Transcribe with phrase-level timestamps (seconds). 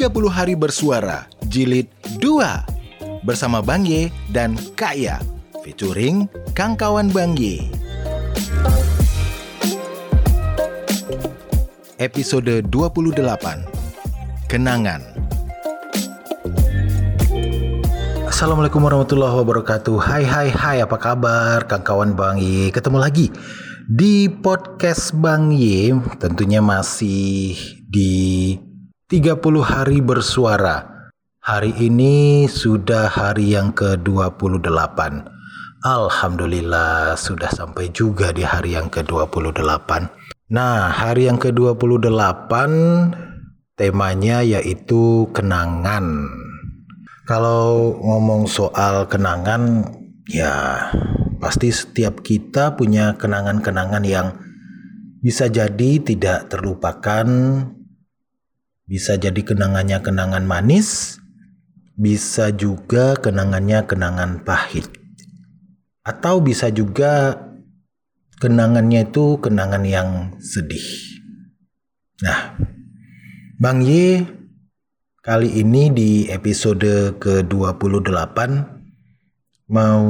[0.00, 1.84] 30 Hari Bersuara Jilid
[2.24, 5.20] 2 Bersama Bang Ye dan Kak Ya
[5.60, 6.24] Featuring
[6.56, 7.68] Kang Kawan Bang Ye.
[12.00, 13.20] Episode 28
[14.48, 15.04] Kenangan.
[18.24, 20.00] Assalamualaikum warahmatullahi wabarakatuh.
[20.00, 22.72] Hai hai hai apa kabar Kang Kawan Bang Ye?
[22.72, 23.28] Ketemu lagi
[23.84, 27.52] di podcast Bang Y tentunya masih
[27.84, 28.56] di
[29.10, 31.10] 30 hari bersuara.
[31.42, 34.98] Hari ini sudah hari yang ke-28.
[35.82, 39.90] Alhamdulillah sudah sampai juga di hari yang ke-28.
[40.54, 42.52] Nah, hari yang ke-28
[43.74, 46.30] temanya yaitu kenangan.
[47.26, 49.90] Kalau ngomong soal kenangan
[50.30, 50.86] ya
[51.40, 54.36] Pasti setiap kita punya kenangan-kenangan yang
[55.24, 57.24] bisa jadi tidak terlupakan,
[58.90, 61.22] bisa jadi kenangannya kenangan manis,
[61.94, 64.90] bisa juga kenangannya kenangan pahit.
[66.02, 67.38] Atau bisa juga
[68.42, 70.82] kenangannya itu kenangan yang sedih.
[72.26, 72.58] Nah,
[73.62, 74.26] Bang Y
[75.22, 78.38] kali ini di episode ke-28
[79.70, 80.02] mau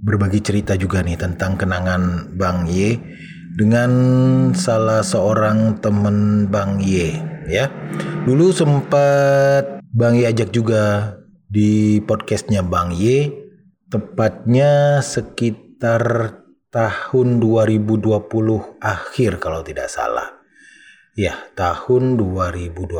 [0.00, 2.96] berbagi cerita juga nih tentang kenangan Bang Y
[3.52, 3.92] dengan
[4.56, 7.70] salah seorang temen Bang Y ya.
[8.22, 11.16] Dulu sempat Bang Y ajak juga
[11.50, 13.28] di podcastnya Bang Y
[13.92, 16.40] tepatnya sekitar
[16.72, 20.40] tahun 2020 akhir kalau tidak salah.
[21.12, 22.96] Ya, tahun 2020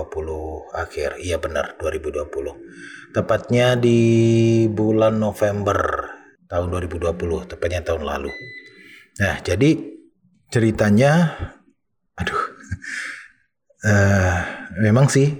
[0.76, 1.16] akhir.
[1.16, 3.16] Iya benar, 2020.
[3.16, 4.00] Tepatnya di
[4.68, 6.12] bulan November
[6.44, 8.28] tahun 2020, tepatnya tahun lalu.
[9.16, 9.80] Nah, jadi
[10.52, 11.32] ceritanya,
[12.20, 12.42] aduh,
[13.86, 14.36] uh,
[14.78, 15.30] memang sih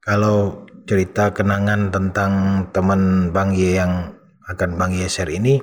[0.00, 2.32] kalau cerita kenangan tentang
[2.74, 4.16] teman Bang Ye yang
[4.48, 5.60] akan Bang Ye share ini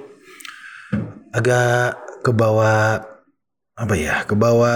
[1.35, 3.03] agak kebawa
[3.77, 4.73] apa ya, kebawa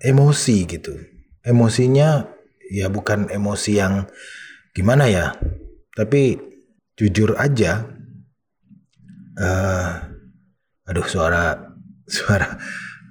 [0.00, 0.96] emosi gitu.
[1.44, 2.24] Emosinya
[2.70, 4.06] ya bukan emosi yang
[4.76, 5.34] gimana ya,
[5.96, 6.38] tapi
[6.94, 7.88] jujur aja
[9.40, 9.88] uh,
[10.84, 11.72] aduh suara
[12.04, 12.60] suara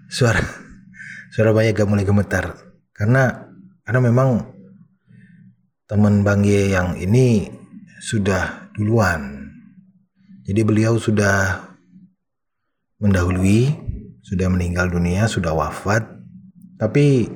[0.05, 0.45] suara
[1.33, 2.53] suara banyak gak mulai gemetar
[2.93, 3.48] karena
[3.89, 4.45] karena memang
[5.89, 7.49] teman Bang Ye yang ini
[7.97, 9.49] sudah duluan.
[10.45, 11.57] Jadi beliau sudah
[13.01, 13.73] mendahului
[14.21, 16.05] sudah meninggal dunia sudah wafat.
[16.77, 17.33] Tapi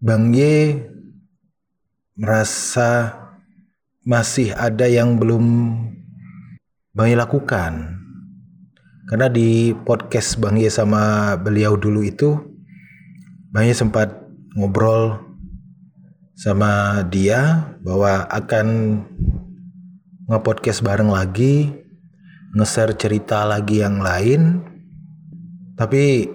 [0.00, 0.80] Bang Ye
[2.16, 3.12] merasa
[4.00, 5.76] masih ada yang belum
[6.96, 8.00] Bang Ye lakukan.
[9.12, 12.32] Karena di podcast Bang Ye sama beliau dulu itu
[13.52, 14.08] Bang Ye sempat
[14.56, 15.25] ngobrol
[16.36, 18.66] sama dia bahwa akan
[20.28, 21.72] nge-podcast bareng lagi,
[22.52, 24.60] nge-share cerita lagi yang lain.
[25.80, 26.28] Tapi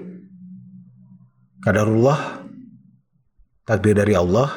[1.61, 2.41] kadarullah
[3.61, 4.49] takdir dari Allah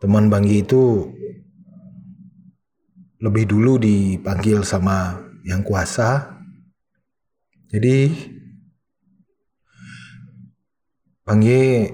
[0.00, 1.12] teman Bang Ye itu
[3.20, 6.32] lebih dulu dipanggil sama yang kuasa.
[7.68, 8.08] Jadi
[11.28, 11.92] Bang Ye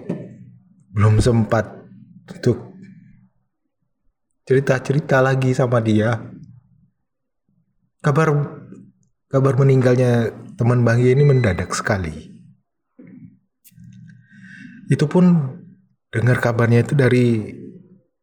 [0.94, 1.66] belum sempat
[2.30, 2.70] untuk
[4.46, 6.22] cerita-cerita lagi sama dia.
[7.98, 8.30] Kabar
[9.26, 12.30] kabar meninggalnya teman Bang Ye ini mendadak sekali.
[14.86, 15.58] Itu pun
[16.14, 17.50] dengar kabarnya itu dari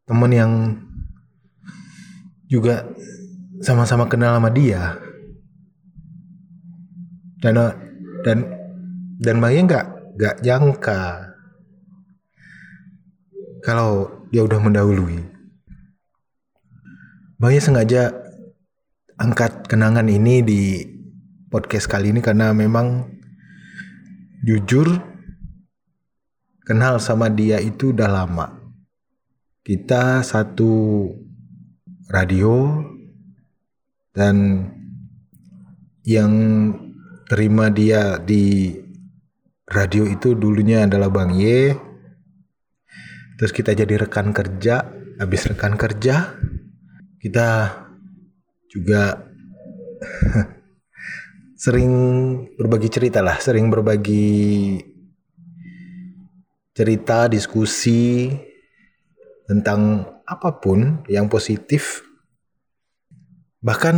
[0.08, 0.52] teman yang
[2.48, 2.88] juga
[3.60, 4.96] sama-sama kenal sama dia
[7.42, 7.58] dan
[8.24, 8.38] dan
[9.18, 11.31] dan Maya nggak nggak jangka
[13.62, 15.22] kalau dia udah mendahului.
[17.42, 18.14] Maya sengaja
[19.18, 20.62] angkat kenangan ini di
[21.50, 23.10] podcast kali ini karena memang
[24.46, 24.88] jujur
[26.66, 28.48] kenal sama dia itu udah lama.
[29.62, 31.06] Kita satu
[32.10, 32.82] radio
[34.14, 34.66] dan
[36.02, 36.34] yang
[37.30, 38.74] terima dia di
[39.70, 41.91] radio itu dulunya adalah Bang Ye.
[43.42, 44.86] Terus kita jadi rekan kerja,
[45.18, 46.38] habis rekan kerja
[47.22, 47.70] kita
[48.66, 49.18] juga
[51.64, 51.94] sering
[52.58, 54.78] berbagi cerita lah, sering berbagi
[56.74, 58.34] cerita, diskusi
[59.46, 62.02] tentang apa pun yang positif.
[63.62, 63.96] Bahkan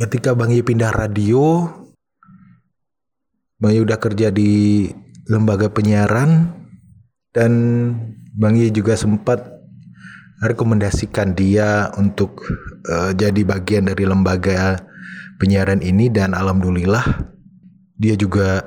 [0.00, 1.68] ketika Bang Ye pindah radio,
[3.60, 4.88] Bang Ye udah kerja di
[5.28, 6.48] lembaga penyiaran
[7.36, 7.52] dan
[8.34, 9.46] Bang Ye juga sempat
[10.42, 12.42] rekomendasikan dia untuk
[12.90, 14.82] uh, jadi bagian dari lembaga
[15.38, 17.30] penyiaran ini dan alhamdulillah
[17.94, 18.66] dia juga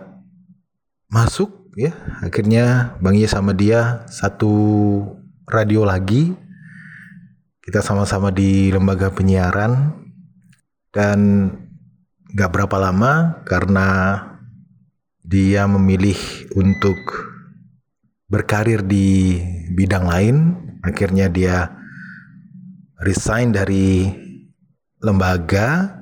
[1.12, 1.92] masuk ya.
[2.24, 4.56] Akhirnya Bang Ye sama dia satu
[5.44, 6.31] radio lagi.
[7.60, 9.92] Kita sama-sama di lembaga penyiaran
[10.96, 11.52] dan
[12.31, 13.88] gak berapa lama karena
[15.28, 16.16] dia memilih
[16.56, 17.26] untuk
[18.27, 19.39] berkarir di
[19.71, 20.35] bidang lain
[20.83, 21.71] akhirnya dia
[23.01, 24.12] resign dari
[25.01, 25.95] lembaga.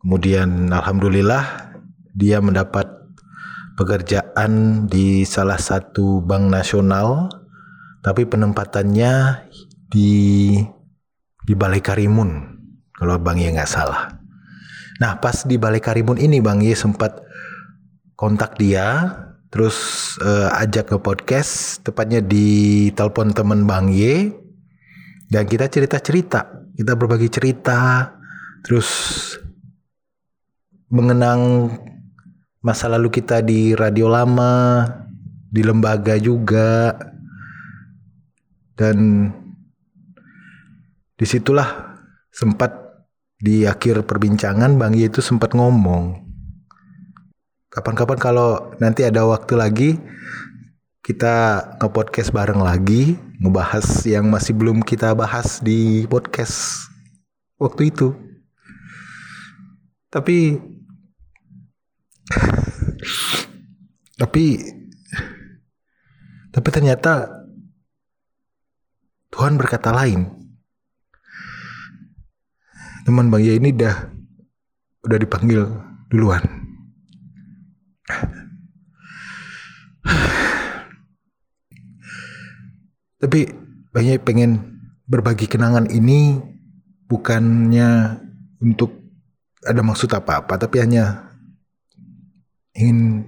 [0.00, 1.76] Kemudian alhamdulillah
[2.16, 2.88] dia mendapat
[3.76, 7.28] pekerjaan di salah satu bank nasional.
[8.00, 9.44] Tapi penempatannya
[9.92, 10.56] di
[11.44, 12.30] di Balai Karimun
[12.96, 14.08] kalau Bang Ye nggak salah.
[15.04, 17.20] Nah pas di Balai Karimun ini Bang Ye sempat
[18.16, 19.12] kontak dia,
[19.50, 19.76] terus
[20.22, 24.30] uh, ajak ke podcast, tepatnya di telepon teman Bang Ye,
[25.26, 28.14] dan kita cerita-cerita, kita berbagi cerita,
[28.62, 28.88] terus
[30.86, 31.70] mengenang
[32.62, 34.86] masa lalu kita di radio lama,
[35.50, 36.94] di lembaga juga,
[38.78, 39.28] dan
[41.18, 41.98] di situlah
[42.30, 42.70] sempat
[43.34, 46.29] di akhir perbincangan Bang Ye itu sempat ngomong
[47.70, 49.90] kapan-kapan kalau nanti ada waktu lagi
[51.06, 56.90] kita nge-podcast bareng lagi ngebahas yang masih belum kita bahas di podcast
[57.56, 58.12] waktu itu
[60.10, 60.58] tapi
[64.20, 64.44] tapi
[66.50, 67.30] tapi ternyata
[69.30, 70.26] Tuhan berkata lain
[73.06, 73.96] teman Bang Ya ini udah
[75.02, 75.62] udah dipanggil
[76.12, 76.59] duluan.
[83.20, 83.40] Tapi
[83.90, 84.78] Bang Ya pengen
[85.10, 86.38] berbagi kenangan ini
[87.10, 88.22] bukannya
[88.62, 88.94] untuk
[89.66, 91.34] ada maksud apa-apa, tapi hanya
[92.72, 93.26] ingin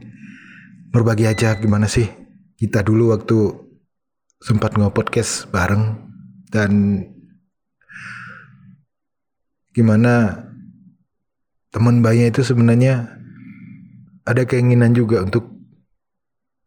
[0.95, 2.07] berbagi aja gimana sih
[2.57, 3.39] kita dulu waktu
[4.39, 5.99] sempat nge-podcast bareng
[6.53, 7.03] dan
[9.73, 10.45] gimana
[11.73, 13.22] teman bayinya itu sebenarnya
[14.23, 15.51] ada keinginan juga untuk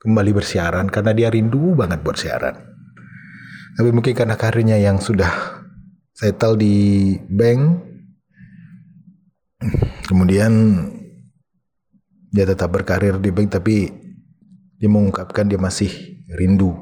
[0.04, 2.56] kembali bersiaran karena dia rindu banget buat siaran.
[3.76, 5.28] Tapi mungkin karena karirnya yang sudah
[6.16, 7.84] settle di bank,
[10.08, 10.52] kemudian
[12.32, 13.92] dia tetap berkarir di bank tapi
[14.80, 15.92] dia mengungkapkan dia masih
[16.36, 16.76] rindu.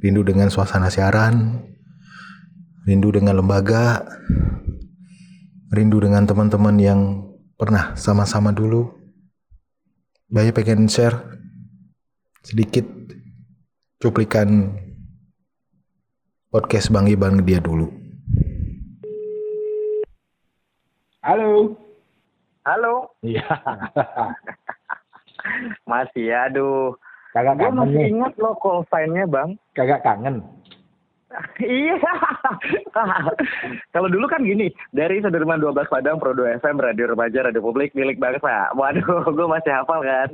[0.00, 1.64] Rindu dengan suasana siaran,
[2.84, 4.04] rindu dengan lembaga,
[5.72, 7.00] rindu dengan teman-teman yang
[7.56, 9.05] pernah sama-sama dulu.
[10.26, 11.38] Banyak pengen share
[12.42, 12.82] sedikit
[14.02, 14.74] cuplikan
[16.50, 17.86] podcast Bang Iban dia dulu.
[21.22, 21.78] Halo.
[22.66, 23.14] Halo.
[23.22, 23.46] Iya.
[25.90, 26.98] masih aduh.
[27.30, 28.10] Kagak Gue kangen masih nih.
[28.10, 29.54] ingat lo call sign-nya bang.
[29.78, 30.42] Kagak kangen.
[31.62, 31.98] iya.
[33.90, 37.92] Kalau dulu kan gini, dari Sudirman 12 Padang, Pro 2 FM, Radio Remaja, Radio Publik,
[37.98, 38.70] milik bangsa.
[38.78, 40.28] Waduh, gue masih hafal kan.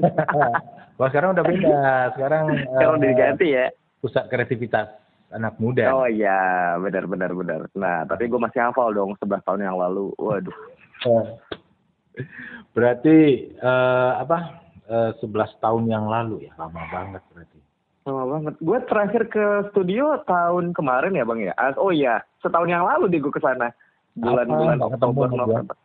[1.00, 1.80] Wah sekarang udah beda.
[2.14, 3.66] Sekarang Sekarang eh, diganti ya.
[4.04, 4.92] pusat kreativitas
[5.32, 5.88] anak muda.
[5.96, 7.60] Oh iya, benar benar benar.
[7.72, 10.12] Nah, tapi gue masih hafal dong 11 tahun yang lalu.
[10.20, 10.56] Waduh.
[11.08, 11.24] Eh,
[12.76, 13.16] Berarti
[13.56, 14.60] eh, apa?
[14.92, 17.51] Eh, 11 tahun yang lalu ya, lama banget berarti.
[18.02, 18.54] Lama banget.
[18.58, 21.54] Gue terakhir ke studio tahun kemarin ya bang ya.
[21.78, 23.70] Oh iya, setahun yang lalu deh gue ke sana.
[24.18, 25.30] Bulan-bulan Oktober.
[25.30, 25.76] November.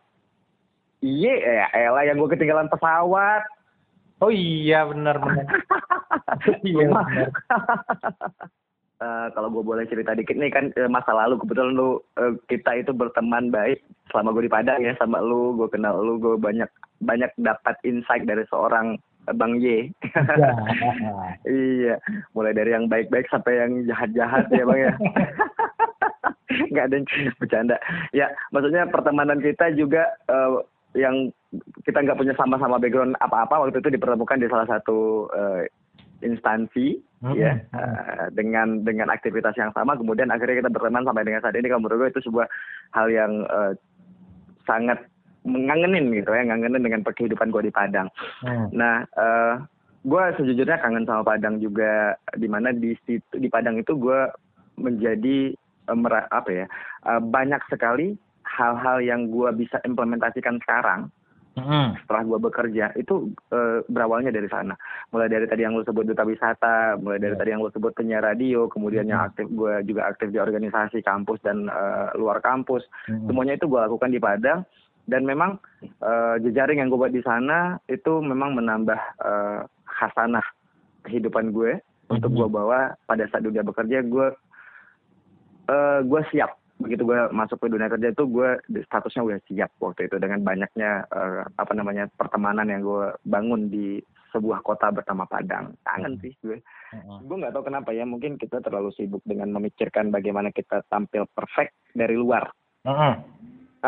[1.06, 3.46] Iya, ya elah yang gue ketinggalan pesawat.
[4.18, 5.46] Oh iya benar benar.
[6.66, 6.90] iya.
[8.98, 12.82] Eh, kalau gue boleh cerita dikit nih kan eh, masa lalu kebetulan lu eh, kita
[12.82, 16.66] itu berteman baik selama gue di Padang ya sama lu gue kenal lu gue banyak
[17.06, 18.98] banyak dapat insight dari seorang
[19.36, 19.92] Bang Y
[20.38, 20.54] Ya.
[21.50, 21.96] iya
[22.32, 24.94] mulai dari yang baik-baik sampai yang jahat-jahat ya bang ya.
[26.72, 27.08] Nggak ada yang
[27.42, 27.76] bercanda.
[28.16, 30.52] Ya maksudnya pertemanan kita juga eh,
[30.96, 31.30] yang
[31.84, 35.68] kita nggak punya sama-sama background apa-apa waktu itu dipertemukan di salah satu eh,
[36.24, 39.98] instansi Hmm, ya eh, dengan dengan aktivitas yang sama.
[39.98, 41.66] Kemudian akhirnya kita berteman sampai dengan saat ini.
[41.66, 42.46] Kalau menurut gue itu sebuah
[42.94, 43.74] hal yang eh,
[44.70, 45.02] sangat
[45.48, 48.12] mengangenin gitu ya ngangenin dengan kehidupan gue di Padang
[48.44, 48.68] Hmm.
[48.72, 49.56] Nah, eh
[50.04, 54.20] gue sejujurnya kangen sama Padang juga, di mana di situ di Padang itu gue
[54.76, 55.56] menjadi
[55.90, 56.66] mera- apa ya
[57.06, 58.14] eh, banyak sekali
[58.44, 61.08] hal-hal yang gue bisa implementasikan sekarang
[61.58, 61.98] Mm.
[61.98, 64.78] setelah gue bekerja itu eh, berawalnya dari sana
[65.10, 67.40] mulai dari tadi yang lu sebut duta wisata mulai dari Ya.
[67.42, 69.28] tadi yang lu sebut penyiar radio kemudian yang Mhm.
[69.28, 73.26] aktif gue juga aktif di organisasi kampus dan eh, luar kampus Mm.
[73.26, 74.70] semuanya itu gue lakukan di Padang
[75.08, 80.44] dan memang eh, jejaring yang gue buat di sana itu memang menambah eh, khasanah
[81.04, 82.38] kehidupan gue untuk Mhm.
[82.38, 84.28] gue bawa pada saat dunia bekerja gue
[85.68, 88.50] eh gue siap begitu gue masuk ke dunia kerja itu gue
[88.86, 93.98] statusnya udah siap waktu itu dengan banyaknya eh, apa namanya pertemanan yang gue bangun di
[94.30, 96.22] sebuah kota bernama Padang kangen Mhm.
[96.22, 97.28] sih gue Mm.
[97.28, 101.76] gue nggak tahu kenapa ya mungkin kita terlalu sibuk dengan memikirkan bagaimana kita tampil perfect
[101.92, 102.48] dari luar.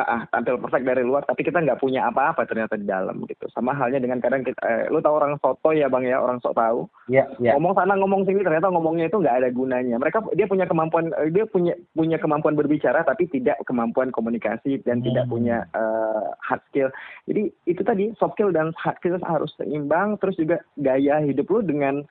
[0.04, 3.48] Ah tampil perfect dari luar tapi kita nggak punya apa-apa ternyata di dalam gitu.
[3.56, 6.20] Sama halnya dengan kadang kita eh, lu tahu orang soto ya bang ya?
[6.20, 6.86] Orang sok tahu.
[7.10, 7.56] Ya, ya.
[7.56, 9.96] ngomong sana ngomong sini ternyata ngomongnya itu nggak ada gunanya.
[9.98, 15.00] Mereka dia punya kemampuan eh, dia punya punya kemampuan berbicara tapi tidak kemampuan komunikasi dan
[15.00, 15.34] tidak Hmm.
[15.34, 16.90] punya eh, hard skill.
[17.30, 21.62] Jadi itu tadi soft skill dan hard skill harus seimbang terus juga gaya hidup lu
[21.62, 22.02] dengan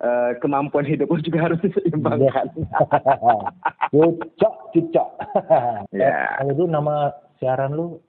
[0.00, 2.52] eh, kemampuan hidup lu juga harus diseimbangkan
[3.88, 5.08] Cucok, cucok.
[5.90, 6.26] Ya.
[6.38, 6.94] Kalau dulu nama
[7.38, 8.00] siaran lu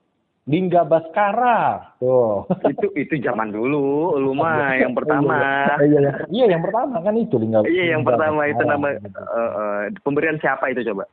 [0.48, 1.92] Lingga Baskara.
[2.00, 2.48] Tuh.
[2.64, 5.36] itu itu zaman dulu lu mah yang pertama
[5.76, 6.12] Iya, iya.
[6.26, 7.68] Iya, yang pertama kan itu Lingga.
[7.68, 9.00] iya yang Lingga pertama itu nama eh,
[9.36, 11.04] eh, pemberian siapa itu coba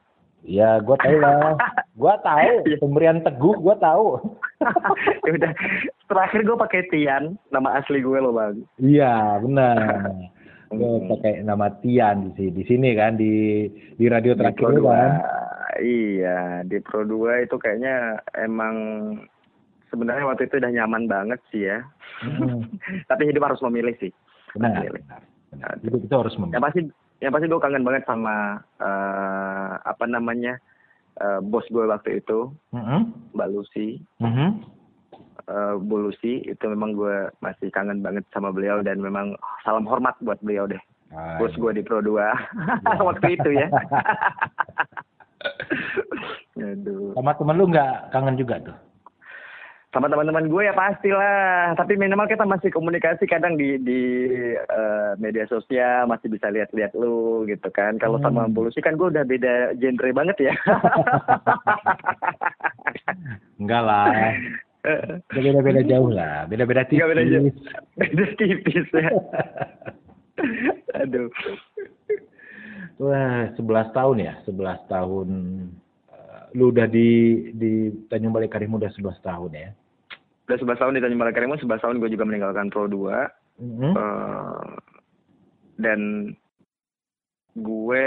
[0.45, 1.57] Iya, gua tahu lah.
[2.00, 2.77] Gua tahu Iya.
[2.77, 4.22] pemberian teguh, gua tahu.
[5.25, 5.51] ya udah
[6.05, 9.75] terakhir gue pakai Tian nama asli gue loh bang Iya, benar.
[10.75, 11.10] Gua Hmm.
[11.10, 13.34] pakai nama Tian di sini, di sini kan di
[13.94, 15.12] di radio di terakhir 2 kan.
[15.77, 18.75] iya di Pro 2 itu kayaknya emang
[19.88, 21.79] sebenarnya waktu itu udah nyaman banget sih ya
[22.17, 22.63] Hmm,
[23.10, 24.12] tapi hidup harus memilih sih
[24.53, 24.72] benar.
[24.79, 25.03] Memilih.
[25.03, 25.72] benar, benar.
[25.82, 26.53] Itu kita harus memilih.
[26.53, 26.82] yang pasti
[27.17, 28.36] yang pasti gue kangen banget sama
[28.77, 30.55] eh, apa namanya
[31.17, 34.32] eh, bos gue waktu itu Mhm, Mbak Lucy mhm.
[34.32, 34.50] eh,
[35.77, 40.65] Lucy itu memang gue masih kangen banget sama beliau dan memang salam hormat buat beliau
[40.65, 42.17] deh Ah, bos gue di Pro 2
[43.07, 43.69] waktu itu ya
[46.57, 47.13] Aduh.
[47.13, 48.77] Sama temen lu nggak kangen juga tuh?
[49.93, 54.01] sama teman-teman gue ya pastilah tapi minimal kita masih komunikasi kadang di di
[54.51, 58.51] eh, media sosial masih bisa lihat-lihat lu gitu kan kalau sama Hmm.
[58.51, 60.53] polusi kan gue udah beda genre banget ya
[63.55, 64.35] Enggak lah.
[65.27, 66.45] Beda-beda jauh lah.
[66.45, 67.01] Beda-beda tipis.
[67.01, 67.51] Beda jauh.
[67.95, 69.09] beda tipis ya
[71.01, 71.29] aduh
[72.95, 73.59] Wah, 11
[73.91, 74.55] tahun ya, 11
[74.87, 75.27] tahun.
[76.07, 77.09] Eh, lu udah di
[77.51, 77.71] di
[78.07, 79.69] Tanjung Balai Karimun udah 11 tahun ya.
[80.45, 83.91] udah 11 tahun di Tanjung Balai Karimun 11 tahun gue juga meninggalkan Pro 2 Mhm.
[83.91, 84.71] Eh,
[85.77, 85.99] dan
[87.55, 88.03] gue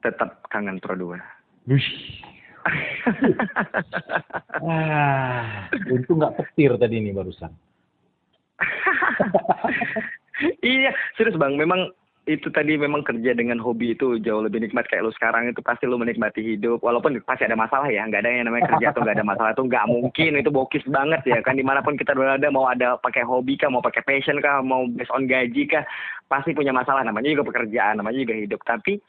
[0.00, 1.20] tetap kangen Pro 2
[1.66, 1.84] Wih.
[4.60, 7.48] Ah, untung nggak petir tadi nih barusan.
[10.60, 11.56] iya, serius bang.
[11.56, 11.88] Memang
[12.28, 15.48] itu tadi memang kerja dengan hobi itu jauh lebih nikmat kayak lu sekarang.
[15.48, 16.84] Itu pasti lu menikmati hidup.
[16.84, 18.04] Walaupun pasti ada masalah ya.
[18.04, 20.30] Nggak ada yang namanya kerja atau nggak ada masalah itu nggak mungkin.
[20.38, 21.38] Itu bokis banget ya.
[21.40, 24.60] Kan di mana pun kita berada mau ada pakai hobi kah mau pakai passion kah
[24.60, 25.82] mau based on gaji kah
[26.28, 27.02] pasti punya masalah.
[27.02, 28.60] Namanya juga pekerjaan namanya juga hidup.
[28.62, 29.00] Tapi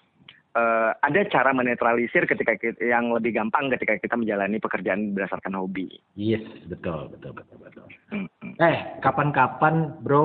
[0.56, 5.88] eh, ada cara menetralisir ketika kita, yang lebih gampang ketika kita menjalani pekerjaan berdasarkan hobi
[6.16, 7.86] Yes, betul, betul, betul, betul.
[8.12, 10.24] Hmm, hmm, Eh, kapan-kapan, bro,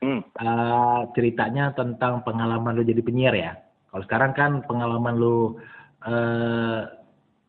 [0.00, 0.20] hmm.
[0.22, 3.52] eh, ceritanya tentang pengalaman lu jadi penyiar ya.
[3.92, 5.60] Kalau sekarang kan pengalaman lu
[6.02, 6.82] eh,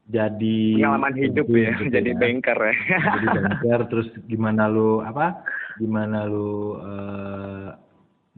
[0.06, 2.20] jadi pengalaman hidup ya gitu jadi ya.
[2.22, 2.76] banker ya
[3.18, 5.42] jadi banker terus gimana lu apa
[5.82, 7.70] gimana lu eh,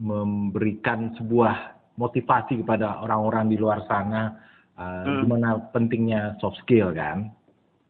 [0.00, 4.38] memberikan sebuah motivasi kepada orang-orang di luar sana
[4.78, 5.26] eh, Hmm.
[5.26, 7.34] gimana pentingnya soft skill kan?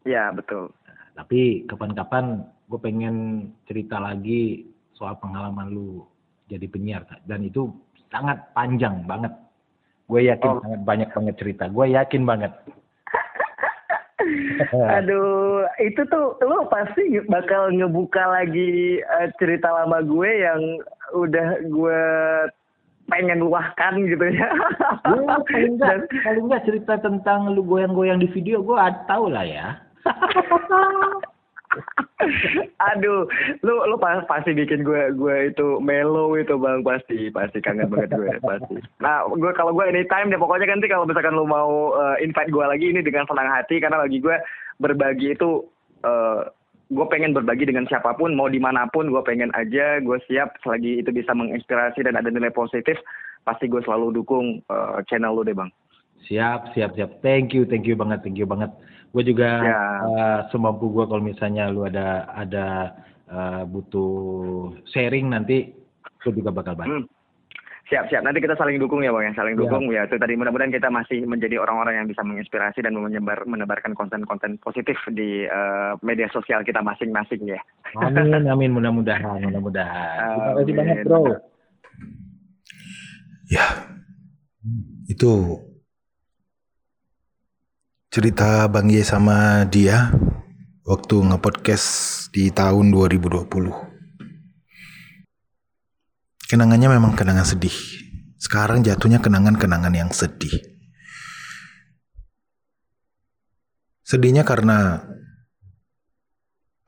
[0.03, 0.73] Ya betul.
[1.13, 3.15] Tapi kapan-kapan gue pengen
[3.69, 4.65] cerita lagi
[4.97, 6.01] soal pengalaman lu
[6.49, 7.69] jadi penyiar dan itu
[8.09, 9.29] sangat panjang banget.
[10.09, 10.61] Gue yakin Oh.
[10.65, 11.69] sangat banyak banget cerita.
[11.69, 12.49] Gue yakin banget.
[14.97, 20.61] Aduh, itu tuh lo pasti bakal ngebuka lagi eh, cerita lama gue yang
[21.15, 22.01] udah gue
[23.09, 24.49] pengen luahkan gitu ya.
[25.03, 28.77] Ya, paling enggak, Dan- paling enggak cerita tentang lu goyang-goyang di video gue
[29.09, 29.67] tahu lah ya.
[32.91, 33.29] Aduh,
[33.61, 38.17] lu lu pa- pasti bikin gue gue itu mellow itu bang pasti pasti kangen banget
[38.17, 38.75] gue pasti.
[38.99, 42.65] Nah, gue kalau gue anytime deh pokoknya nanti kalau misalkan lu mau eh, invite gue
[42.65, 44.35] lagi ini dengan senang hati karena bagi gue
[44.81, 45.63] berbagi itu
[46.03, 46.41] eh,
[46.89, 50.57] gue pengen berbagi dengan siapa pun mau di mana pun gue pengen aja gue siap
[50.65, 52.97] selagi itu bisa menginspirasi dan ada nilai positif
[53.45, 55.69] pasti gue selalu dukung eh, channel lu deh bang.
[56.27, 57.23] Siap, siap, siap.
[57.23, 58.69] Thank you, thank you banget, thank you banget.
[59.13, 59.81] Gue juga Ya.
[60.05, 62.65] eh, semampu gue kalau misalnya lu ada ada
[63.29, 65.69] eh, butuh sharing nanti
[66.25, 67.05] gue juga bakal bantu.
[67.05, 67.18] Hmm.
[67.89, 68.21] Siap, siap.
[68.21, 69.33] Nanti kita saling dukung ya, Bang ya.
[69.33, 69.61] Saling Ya.
[69.65, 70.05] dukung ya.
[70.05, 74.93] Itu tadi mudah-mudahan kita masih menjadi orang-orang yang bisa menginspirasi dan menyebar menebarkan konten-konten positif
[75.09, 77.57] di eh, media sosial kita masing-masing ya.
[77.97, 78.69] Amin, amin.
[78.77, 80.21] Mudah-mudahan, mudah-mudahan.
[80.21, 81.21] Terima kasih banyak, bro.
[83.49, 83.65] Ya,
[85.09, 85.57] itu
[88.13, 90.13] cerita Bang Ye sama dia
[90.85, 91.87] waktu nge-podcast
[92.29, 93.88] di tahun 2020.
[96.49, 97.77] Kenangannya memang kenangan sedih.
[98.41, 100.57] Sekarang jatuhnya kenangan-kenangan yang sedih.
[104.01, 105.05] Sedihnya karena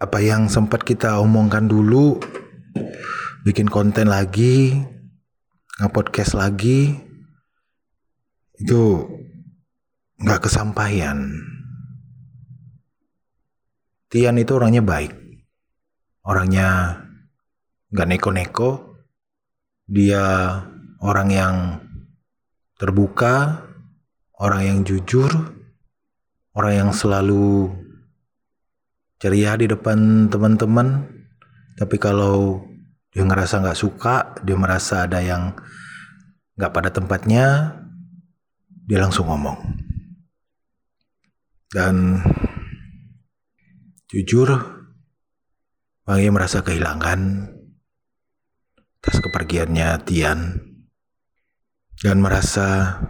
[0.01, 2.18] apa yang sempat kita omongkan dulu
[3.46, 4.82] bikin konten lagi
[5.77, 6.98] nge-podcast lagi
[8.58, 8.82] itu
[10.18, 11.30] nggak kesampaian.
[14.10, 15.13] Tian itu orangnya baik,
[16.25, 16.98] orangnya
[17.94, 18.90] nggak neko-neko,
[19.91, 20.24] dia
[21.03, 21.55] orang yang
[22.79, 23.67] terbuka,
[24.39, 25.27] orang yang jujur,
[26.55, 27.75] orang yang selalu
[29.19, 31.12] ceria di depan teman-teman.
[31.75, 32.63] Tapi kalau
[33.12, 35.60] dia ngerasa nggak suka, dia merasa ada yang
[36.55, 37.75] nggak pada tempatnya,
[38.88, 39.60] dia langsung ngomong.
[41.67, 42.24] Dan
[44.07, 44.55] jujur,
[46.07, 47.51] Bang merasa kehilangan
[49.01, 50.62] atas kepergiannya Tian
[52.05, 53.01] dan merasa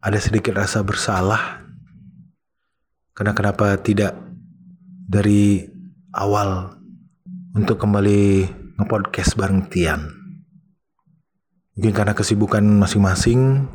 [0.00, 1.60] ada sedikit rasa bersalah
[3.12, 4.16] karena kenapa tidak
[5.04, 5.60] dari
[6.16, 6.80] awal
[7.52, 8.48] untuk kembali
[8.80, 10.08] nge-podcast bareng Tian.
[11.76, 13.68] Mungkin karena kesibukan masing-masing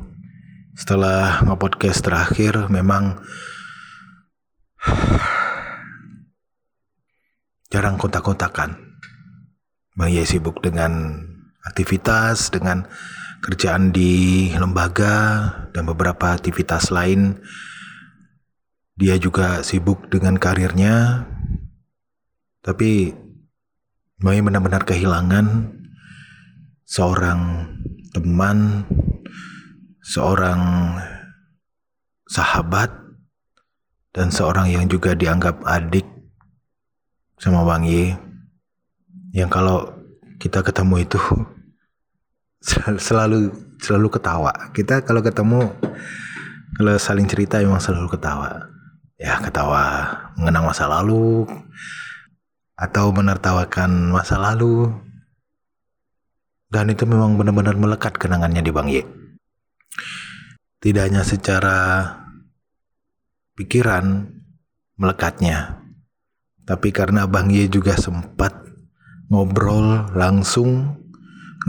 [0.74, 3.21] setelah nge-podcast terakhir memang
[7.71, 8.88] jarang kontak-kontakan.
[9.99, 11.19] Bang Ye sibuk dengan
[11.67, 12.88] aktivitas, dengan
[13.43, 17.35] kerjaan di lembaga dan beberapa aktivitas lain.
[18.95, 21.27] Dia juga sibuk dengan karirnya.
[22.63, 23.12] Tapi
[24.23, 25.67] Bang Ye benar-benar kehilangan
[26.88, 27.67] seorang
[28.15, 28.88] teman,
[29.99, 30.95] seorang
[32.23, 32.95] sahabat,
[34.15, 36.07] dan seorang yang juga dianggap adik
[37.35, 38.28] sama Bang Ye.
[39.35, 39.77] Yang kalau
[40.39, 41.21] kita ketemu itu
[42.67, 44.51] sel- selalu selalu ketawa.
[44.75, 45.69] Kita kalau ketemu
[46.79, 48.69] kalau saling cerita emang selalu ketawa.
[49.19, 51.43] Ya ketawa mengenang masa lalu
[52.79, 54.87] atau menertawakan masa lalu.
[56.69, 59.01] Dan itu memang benar-benar melekat kenangannya di Bang Ye.
[60.79, 62.05] Tidak hanya secara
[63.57, 64.29] pikiran
[64.95, 65.81] melekatnya,
[66.63, 68.68] tapi karena Bang Ye juga sempat
[69.29, 70.97] ngobrol langsung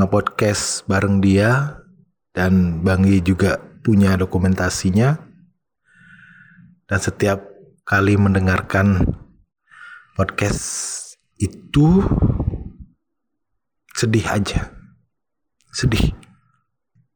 [0.01, 1.85] nge-podcast bareng dia
[2.33, 5.21] dan Bang Ye juga punya dokumentasinya.
[6.89, 7.45] Dan setiap
[7.87, 9.05] kali mendengarkan
[10.17, 10.97] podcast
[11.39, 12.03] itu
[13.95, 14.73] sedih aja.
[15.71, 16.17] Sedih.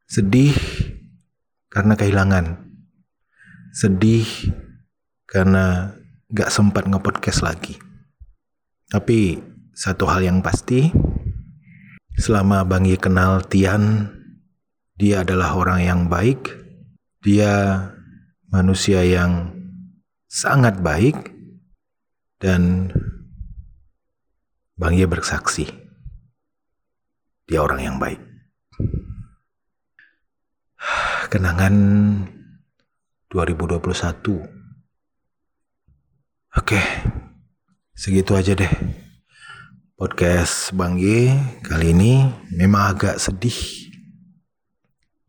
[0.06, 0.54] Sedih
[1.72, 2.68] karena kehilangan.
[3.74, 4.28] Sedih
[5.26, 5.96] karena
[6.30, 7.74] gak sempat nge-podcast lagi.
[8.92, 10.94] Tapi satu hal yang pasti
[12.14, 14.14] selama Bang Ye kenal Tian
[14.94, 16.54] dia adalah orang yang baik.
[17.26, 17.82] Dia
[18.46, 19.50] manusia yang
[20.30, 21.34] sangat baik.
[22.38, 22.92] Dan
[24.78, 25.66] Bang Ye bersaksi
[27.44, 28.20] dia orang yang baik.
[31.32, 31.74] Kenangan
[33.34, 33.82] 2021
[36.54, 36.78] oke
[37.98, 38.70] segitu aja deh
[39.94, 43.54] podcast Bang Ye kali ini memang agak sedih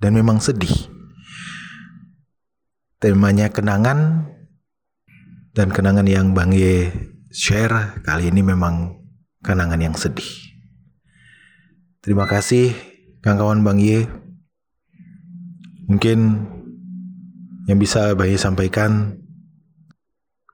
[0.02, 0.74] dan memang sedih
[2.98, 4.26] temanya kenangan
[5.54, 6.90] dan kenangan yang Bang Ye
[7.30, 9.06] share kali ini memang
[9.46, 10.26] kenangan yang sedih.
[12.02, 12.74] Terima kasih
[13.22, 14.10] kawan-kawan Bang Ye.
[15.86, 16.20] Mungkin
[17.70, 19.22] yang bisa Bang Ye sampaikan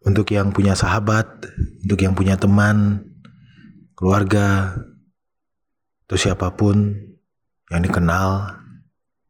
[0.04, 1.48] untuk yang punya sahabat,
[1.88, 3.08] untuk yang punya teman,
[4.02, 4.74] keluarga,
[6.10, 6.90] atau siapa pun
[7.70, 8.58] yang dikenal,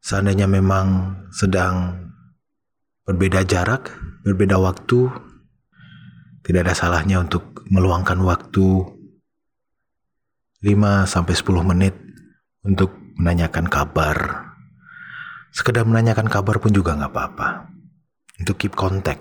[0.00, 2.08] seandainya memang sedang
[3.04, 3.92] berbeda jarak,
[4.24, 5.12] berbeda waktu,
[6.40, 8.82] tidak ada salahnya untuk meluangkan waktu
[10.64, 11.94] 5 sampai 10 menit
[12.64, 14.48] untuk menanyakan kabar.
[15.52, 17.68] Sekedar menanyakan kabar pun juga nggak apa-apa.
[18.40, 19.20] Untuk keep contact.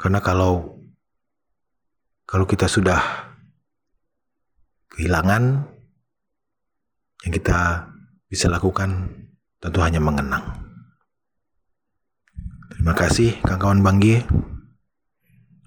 [0.00, 0.80] Karena kalau
[2.24, 3.23] kalau kita sudah
[4.94, 5.66] kehilangan
[7.26, 7.90] yang kita
[8.30, 9.10] bisa lakukan
[9.58, 10.42] tentu hanya mengenang.
[12.70, 14.22] Terima kasih kawan-kawan Bang G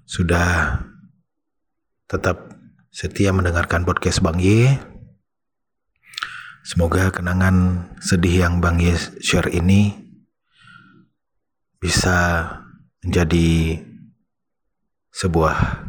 [0.08, 0.80] sudah
[2.08, 2.56] tetap
[2.88, 4.80] setia mendengarkan podcast Bang Y.
[6.64, 9.92] Semoga kenangan sedih yang Bang Y share ini
[11.80, 12.48] bisa
[13.04, 13.80] menjadi
[15.12, 15.84] sebuah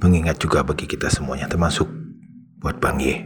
[0.00, 1.99] pengingat juga bagi kita semuanya termasuk
[2.60, 3.24] buat Bang Y.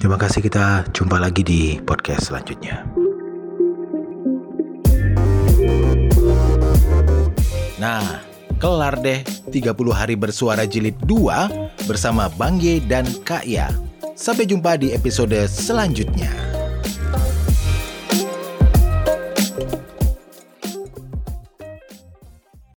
[0.00, 2.88] Terima kasih kita jumpa lagi di podcast selanjutnya.
[7.76, 8.24] Nah,
[8.56, 9.20] kelar deh
[9.52, 13.68] 30 hari bersuara jilid 2 bersama Bang Y dan Kak Ya.
[14.16, 16.49] Sampai jumpa di episode selanjutnya.